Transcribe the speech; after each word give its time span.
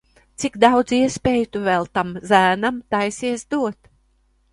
Cik 0.43 0.55
daudz 0.61 0.93
iespēju 0.99 1.49
tu 1.55 1.61
vēl 1.67 1.85
tam 1.97 2.13
zēnam 2.31 2.81
taisies 2.95 3.45
dot? 3.57 3.93